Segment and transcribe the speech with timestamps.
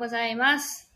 [0.00, 0.90] ございます。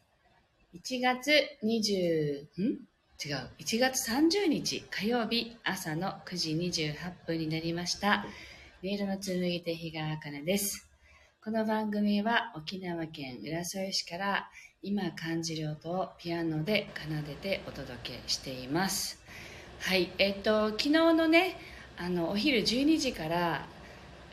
[0.73, 1.31] 1月
[1.63, 2.79] 20、ん？
[3.23, 3.51] 違う。
[3.59, 6.53] 1月30日火曜日朝の9時
[6.95, 8.25] 28分になりました。
[8.83, 10.89] 音色の紡ぎ手日川茜です。
[11.45, 14.49] この番組は沖縄県浦添市から
[14.81, 19.23] 今感じる音をピアノで奏でてお届けしています。
[19.81, 21.59] はい、えっと、昨日のね、
[21.99, 23.67] あの、お昼12時から、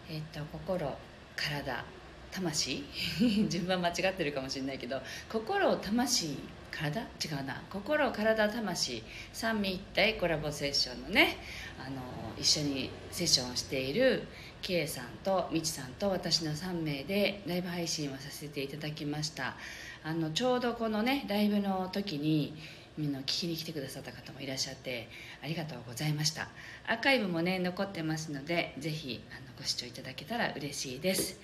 [0.09, 0.95] えっと、心、
[1.35, 1.83] 体、
[2.31, 2.83] 魂？
[3.49, 6.37] 順番間違ってるかもしれないけど心魂
[6.71, 7.01] 体？
[7.01, 7.61] 違うな。
[7.69, 9.03] 心体魂。
[9.33, 11.37] 三位一体コラボセッションのね
[11.77, 12.01] あの
[12.37, 14.23] 一緒にセッションをしている
[14.61, 19.55] K さんとみちさんと私の3名でライブ配信をさせていただきました。
[20.03, 22.55] あのちょうどこのねライブの時に
[22.97, 25.07] みんな聞きに来てくださった方もいらっしゃって
[25.43, 26.47] ありがとうございました。
[26.87, 31.39] アーカイブもね残ってますのでぜひあのご視聴いただけたら嬉しいです。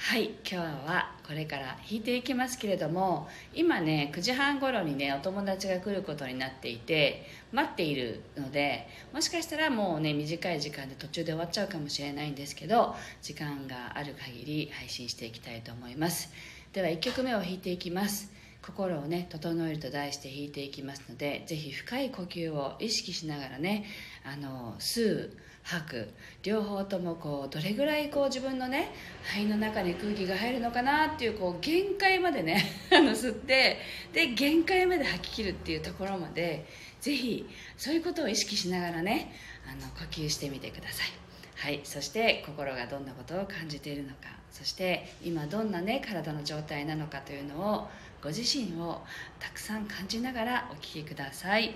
[0.00, 16.30] はい今日はこれから弾いていきますけれども今ね9時半頃にねお友達が来ることになっていて待っているのでもしかしたらもうね短い時間で途中で終わっちゃうかもしれないんですけど時間がある限り配信していきたいと思います。
[16.72, 18.32] では1曲目を弾いていきます。
[18.62, 23.84] 心をね整えると題して弾いていきますのでぜひ深い呼吸を意識しながらね
[24.24, 25.30] あの吸う
[25.68, 26.08] 吐く
[26.42, 28.90] 両方ともこうどれぐらいこう自分のね
[29.22, 33.76] 肺の中に空気が入るのかなっていうこう限界までね あの吸って
[34.14, 36.64] で限界まで吐き切るっていうところまで
[37.02, 37.46] ぜひ
[37.76, 39.30] そういうことを意識しながらね
[39.70, 41.08] あの呼吸してみてください。
[41.56, 41.80] はい。
[41.84, 44.38] そして心がどんなことを感じているのか。
[44.50, 47.88] そして今どんなね体の状態なのかというのを
[48.22, 49.02] ご自身を
[49.38, 51.74] たくさん感じながらお聴きください。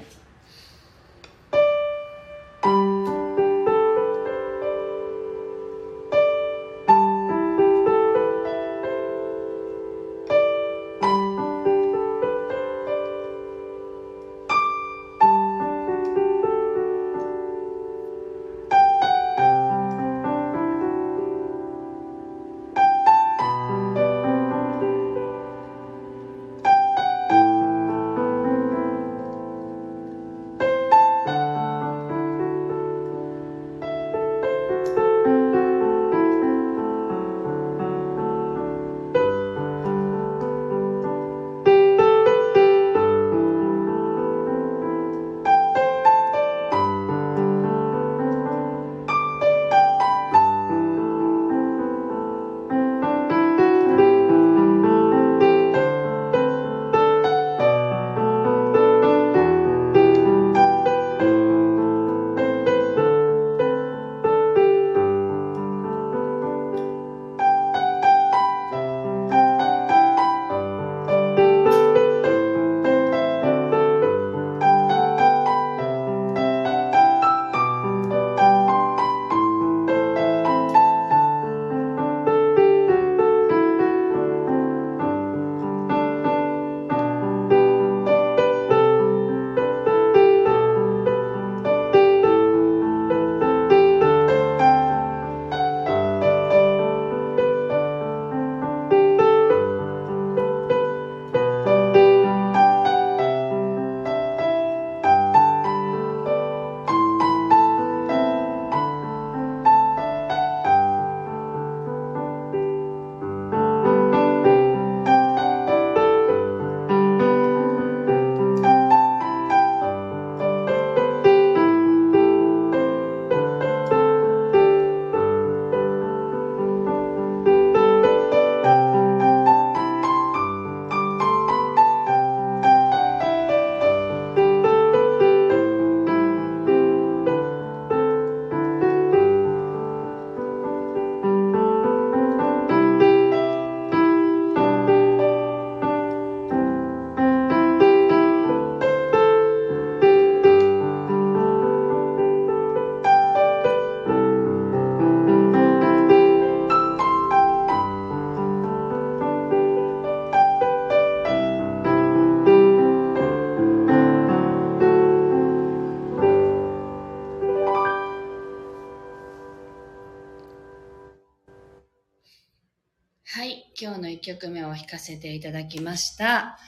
[174.23, 176.59] 曲目を弾かせていただきました。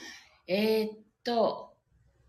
[0.47, 1.73] えー、っと、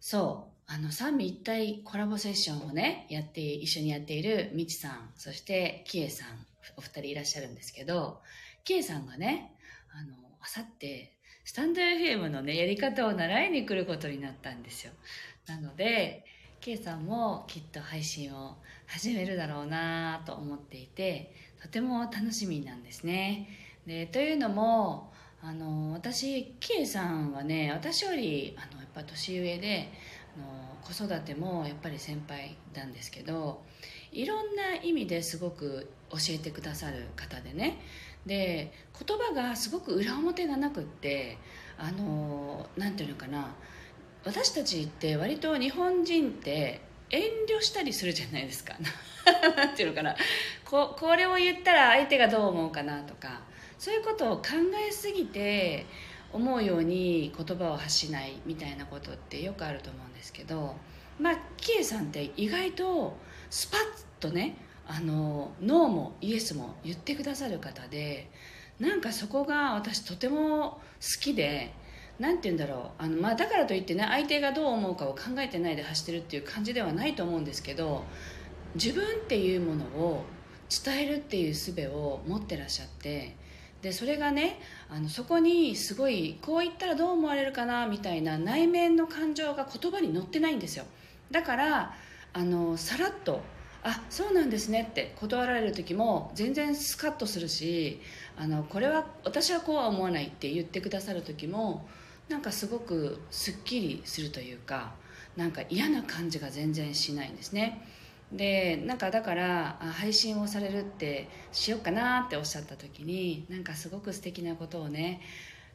[0.00, 6.28] そう、あの、三位一体コラボセッションをね、やって、一緒にやっているみちさん、そしてきえさん、
[6.76, 8.22] お二人いらっしゃるんですけど、
[8.64, 9.52] きえさんがね、
[9.92, 14.92] あの、あさってスタンド FM のね、やり方を習いに来ることになったんですよ。
[15.46, 16.24] なので、
[16.60, 18.56] K さんもきっと配信を
[18.88, 21.32] 始めるだろうなと思っていて、
[21.62, 23.48] とても楽しみなんですね。
[23.86, 25.12] で、というのも、
[25.48, 29.92] あの、私、K さんはね、私より、あの、やっぱ年上で、
[30.36, 33.62] あの、子育てもやっぱり先輩なんですけど、
[34.10, 37.78] いろんな意味ですごく教えてくださる方でね、
[38.26, 38.72] で
[39.06, 41.38] 言葉がすごく裏表がなくって
[41.78, 43.54] あのなんていうのかな。
[44.24, 48.74] 私たちって割と日本人って遠慮したりするじゃないですか。
[49.56, 50.16] なんていうのかな。
[50.64, 53.45] ここれを言ったら相手がどう思うかなとか。
[53.78, 54.44] そういうことを考
[54.88, 55.86] えすぎて
[56.32, 60.74] 思うように言葉を発しないみたいなことってよくあると思うんですけど
[61.20, 63.16] まあキエさんって意外と
[63.50, 63.80] スパッ
[64.20, 64.56] とね
[64.86, 68.30] あのノーもイエスも言ってくださる方で
[68.78, 70.78] なんかそこが私とても好
[71.20, 71.72] きで
[72.18, 78.04] 何て言うんだろうあの、まあ、だからといってね相手がどう思うかを考えてないで走ってるっていう感じではないと思うんですけど
[78.74, 80.24] 自分っていうものを
[80.84, 83.34] 伝えるっていう術を持ってらっしゃって
[83.86, 84.58] でそれがね
[84.90, 90.84] あのそこにすごいこう言ったらどう思われるかなみたいな内面の感情が言葉に載ってないんですよ。
[91.30, 91.94] だから
[92.32, 93.42] あのさらっと
[93.84, 98.00] あそうなんですねって断られる時も全然スカッとするし
[98.36, 101.86] あのこれは私はこうは思わないって言ってくださる時も
[102.28, 104.94] なんかすごくすっきりするというか
[105.36, 107.86] なんか嫌な感じが全然しないんですね。
[108.32, 115.20] でなんかだから配信をされるってしようかなっておっしゃった時になんかすごく素敵なことをね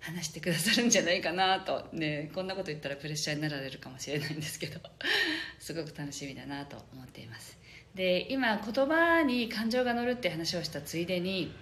[0.01, 1.85] 話してくださるんじゃないかなと。
[1.93, 4.79] ねこんなこと言ったらプレッシャーになられるかもしれないんですけど。
[5.59, 7.57] すごく楽しみだなと思っています。
[7.95, 11.53] で今言葉に感情が乗るって話をしたついでに、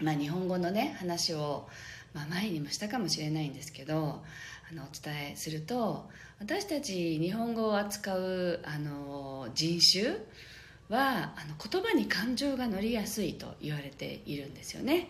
[0.00, 1.68] まあ、日本語のね話を、
[2.12, 4.22] まあ、前にもしたかもしれないんですけど
[4.70, 6.08] あのお伝えすると
[6.40, 10.08] 私たち日本語を扱うあの人種
[10.88, 15.08] はあの言葉に感情が乗りやすいと言われているんですよね。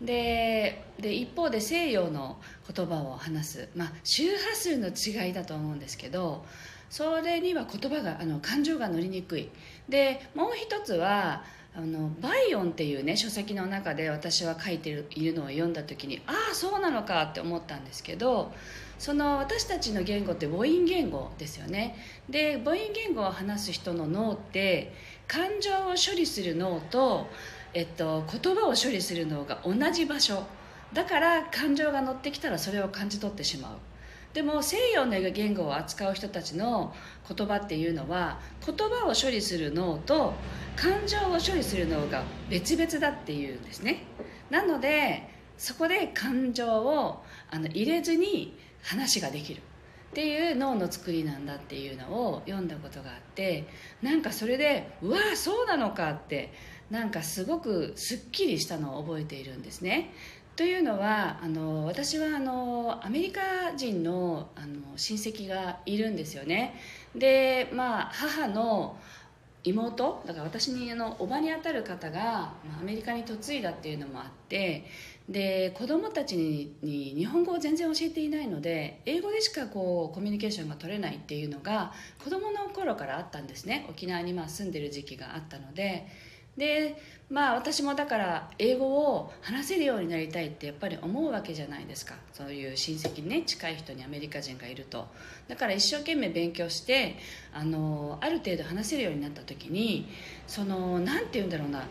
[0.00, 2.36] でで一方で西洋の
[2.70, 6.44] 言葉を話す、まあ、周波数の違いだと思うんですけど
[6.90, 9.48] それには言葉があの感情が乗りにくい。
[9.88, 11.44] でもう一つは
[11.74, 18.52] あのバイオンっていうね書籍の中で私は書いているのを読んだ時にああそうなのかって思ったんですけど
[18.98, 21.96] その私たちの言語って母音言語ですよね。
[22.28, 24.92] で母音言語を話す人の脳って
[25.28, 27.26] 感情を処理する脳と、
[27.74, 30.44] えっと、言葉を処理する脳が同じ場所。
[30.92, 33.78] だから感情が乗ってきたらそれを感じ取ってしまう。
[34.32, 36.94] でも西洋の言語を扱う人たちの
[37.26, 40.34] 言葉っていうのは言葉を処理する脳と
[40.76, 44.04] 感情を処理する脳が別々だっていうんですね。
[44.50, 49.62] なのでそこで感情をあの入れずに話ができる。
[50.10, 53.66] っていう脳の作りなんだっていうのを読んだことがあって
[54.00, 56.54] なんかそれでうわそうなのかって
[56.90, 60.14] なんかすごくすっきりしたのを覚えているんですね。
[60.54, 66.80] というのはあの私はあのアメリカ人のあの親戚がいるんですよね。
[67.14, 68.96] でまあ母の
[69.64, 74.86] 妹だから私にあのおばにあたる方が、まあ、アメリカに嫁いだっていうのもあって
[75.28, 81.92] で子供たちに日本語を全然教えていないので英語でしかこうコミュニケーションが取れないっていうのが
[82.22, 83.86] 子供の頃からあったんですね。
[83.90, 86.06] 沖縄にまあ住んでる時期があったので。
[86.56, 86.96] で
[87.28, 92.14] まあ私もだから英語を話せるようになりたいってやっぱり思うわけじゃないですか。
[92.32, 95.06] そういう親戚にね近い人にアメリカ人がいると。
[95.48, 97.16] だから一生懸命勉強して
[97.52, 100.08] あのある程度話せるようになった時に
[100.46, 101.88] その何て言うんだろうな。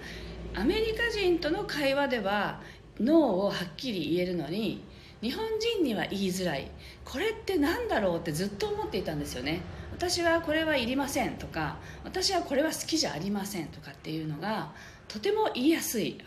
[0.56, 2.62] アメリカ人との会話では
[2.99, 4.83] ノーをはっきり言えるのに
[5.21, 6.69] 日本人には言いづらい。
[7.03, 9.61] これって何だろうってずっと思っていたんですよね。
[9.91, 14.73] 私はこれはいりませんとか私はこれは好きじゃありませんとかっていうのが
[15.07, 16.17] とても言いやすい。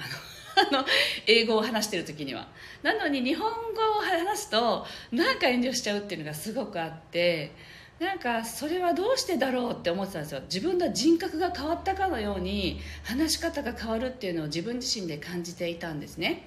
[0.56, 0.84] あの
[1.26, 2.48] 英語を話してる時には。
[2.82, 3.56] なのに日本語
[3.98, 7.52] を話すとなんか遠慮しちゃうっていうのがすごくあって
[8.00, 10.40] なんかそれはどうしてだろうって思ってたんですよ。
[10.42, 16.42] 自分の人格が変わったかのように話し方が変わるっていうのを自分自身で感じていたんですね。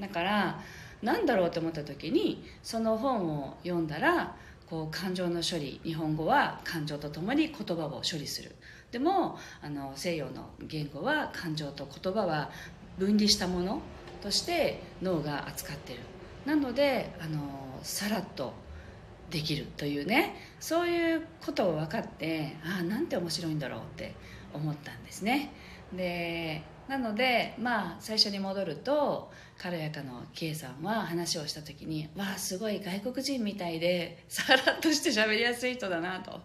[0.00, 0.60] だから
[1.02, 4.34] なんだろうと思った時にその本を読んだら
[4.68, 8.54] こう感情の処理日本語は感情とともに言葉を処理する。
[8.90, 12.50] でもあの西洋の言語は感情と言葉は
[12.98, 13.80] 分離したもの
[14.22, 16.00] として脳が扱ってる。
[16.44, 18.54] なのであのさらっと
[19.30, 24.14] できるというねそういうことを分かってああなんて面白いんだろうって
[24.54, 25.52] 思ったんですね。
[25.92, 36.40] でなのでまあ最初に戻ると軽やかの K さんは話をした時にわあすごい外国人みたいでさらっとして喋りやすい人だなと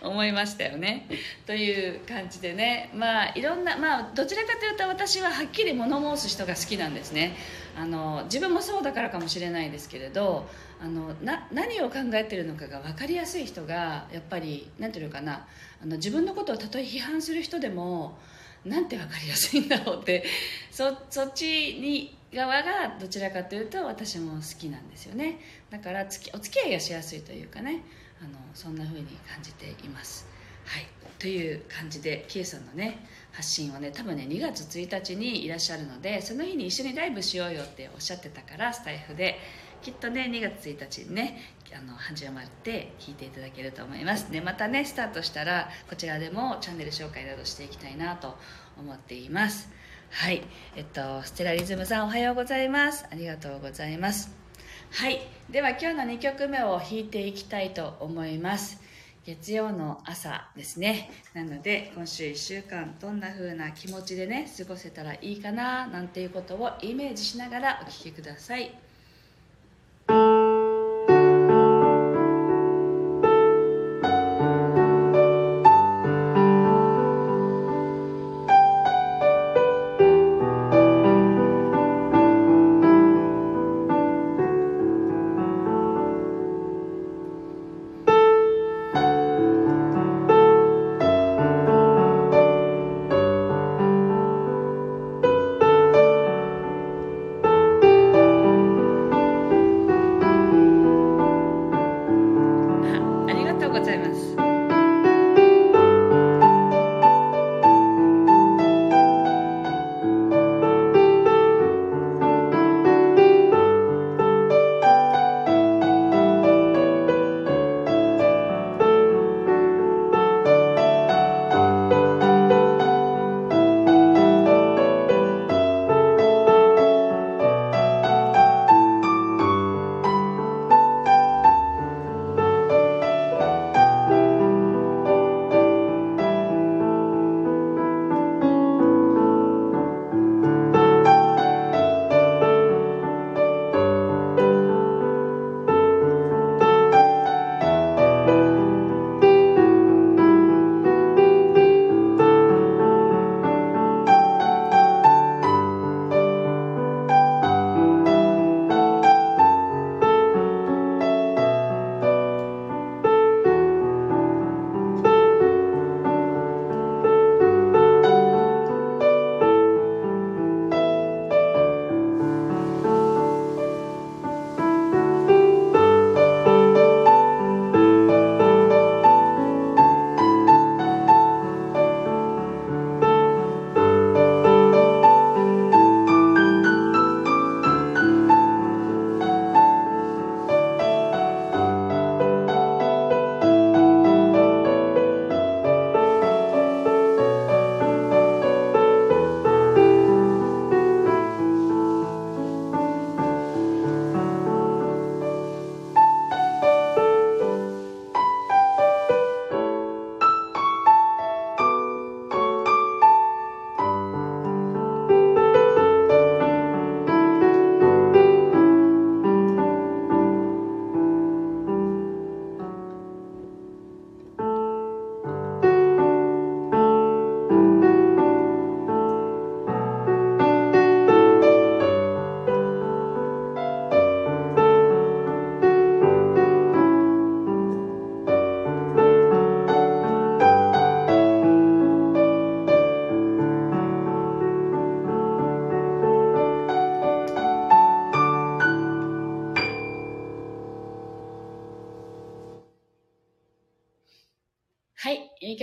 [0.06, 1.08] 思いましたよね。
[1.46, 7.36] という感じでねまあいろんなまあどちらかというと私ははっきり物申す人が好きなんですね。
[7.76, 10.48] あの自分もそうだからかもしれないですけれど
[10.80, 15.46] あのな何を考えてるのかが分かりやすい人がやっぱり何ていうのかな
[15.82, 18.16] あの自分のことをたとえ批判する人でも
[18.64, 20.24] なんて分かりやすいんだろうって
[20.70, 21.44] そそっち
[21.80, 25.38] に側がどちらかというと私も好きなんですよね。
[25.70, 27.82] だからつきお付き合いがしやすいというかね
[28.20, 30.26] あのそんな風に感じています。
[30.64, 30.86] はい。
[31.18, 39.38] という感じで Q さんのね発信をね多分ね2月1日にいらっしゃるのでその日に一緒にライブしようよっておっしゃってたからスタイフで。
[39.84, 41.38] きっとね2月1日にね
[41.76, 44.30] あの始まって聞いていただけると思います。
[44.30, 48.34] ねまたねスタートしたらこちらでもチャンネル紹介などしていきたいなと
[48.78, 49.68] 思っています。
[50.08, 50.42] はい。
[50.74, 53.04] えっとステラリズムさんおはようございます。
[53.10, 54.34] ありがとうございます。
[54.90, 55.20] はい。
[55.50, 58.80] では今日の2曲目を弾いていきたいと思います。
[59.26, 61.10] 月曜の朝ですね。
[61.34, 68.72] なので今週1週間どんな風な気持ちでね過ごせたらいいかななんていうことをイメージしながらお聴きください。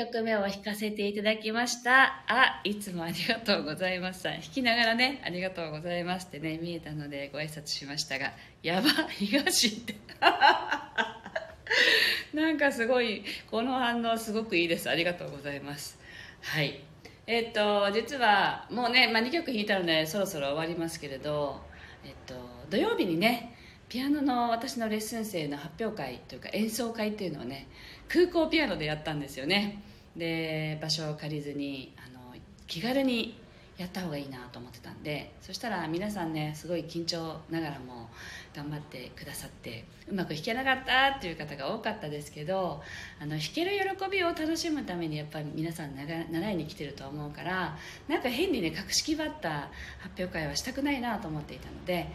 [0.06, 2.24] 曲目を弾かせていただきました。
[2.28, 4.24] あ、いつもありがとうございます。
[4.24, 8.32] 弾きながらね、ありがとうございますってね、見えたのでご挨拶しましたが、
[8.64, 9.94] やば、東って。
[12.34, 14.90] なんかすごい、この反応すごくいいです。
[14.90, 16.00] ありがとうございます。
[16.42, 16.80] はい。
[17.28, 21.62] えっと、実は、もうね、まあ、2曲弾いたので、そろそろ終わりますけれど、
[22.04, 22.34] えっと、
[22.72, 23.56] 土曜日にね、
[23.92, 27.68] ピアノの私のレッスン生の発表会というか演奏会っていうのをね
[28.08, 29.84] 空港ピアノでやったんですよね
[30.16, 32.36] で場所を借りずにあの
[32.68, 33.42] 気軽に
[33.82, 38.10] やった方がいいなと思ってたんでそしたら皆さんねすごい緊張ながらも
[38.56, 42.82] 頑張ってくださってうまく弾けなかったっていう方が多かったですけど
[43.20, 47.76] あの弾ける喜びを楽しむためにやっぱり皆さん習いに来てると思うから
[48.08, 52.08] なんか変にね格式ばった発表会はしたくないなと思っていたので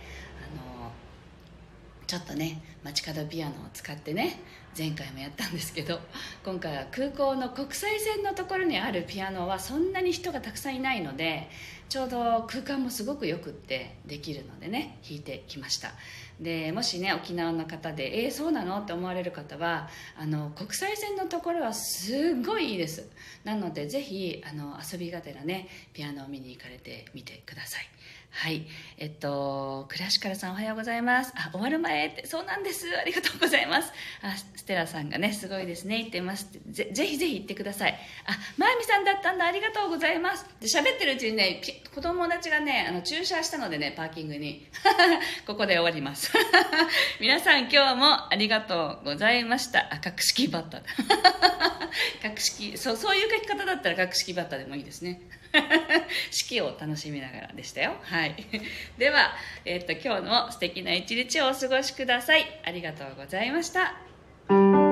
[2.06, 4.40] ちょっとね街角ピアノを使ってね
[4.78, 5.98] 前回もやったんですけど
[6.44, 11.48] 今回は空港の国際線のところにあるピアノはそんなに人がたくさんいないので
[11.88, 15.92] ちょうど空間もすごくよくってできるのでね弾いてきました。
[16.40, 23.08] でもしね沖縄の方でえー、そうなのって思われる方はあの国際線のところはすごいいいです。
[23.44, 27.88] なのでぜひあの遊びがてらねピアノを見に行かれてみてください。
[28.36, 28.66] はい。
[28.98, 31.32] えっとクラシカルさんおはようございます。
[31.36, 32.86] あ終わる前ってそうなんです。
[32.94, 33.90] ありがとうございます。
[34.20, 35.96] あステラさんがねすごいですね。
[35.96, 37.98] 言ってますぜぜひぜひ言ってください。
[38.26, 39.46] あまゆみさんだったんだ。
[39.46, 40.44] ありがとうございます。
[40.60, 41.62] で喋ってるうちにね
[41.94, 44.66] 子供たちがねあの駐車したのでねパーキングに。
[45.46, 46.30] ここで終わります。
[47.18, 49.88] 皆さん今日もありがとうございました。
[49.90, 50.82] あ格式バッター
[52.22, 55.20] 格式そうそういう書き方だったら格式バッタでもいいですね。
[56.30, 57.96] 式を楽しみながらでしたよ。
[58.02, 58.36] はい。
[58.98, 62.60] では、えー、っと今日の素敵な一日をお過ごしください。
[62.64, 64.85] ありがとうございました。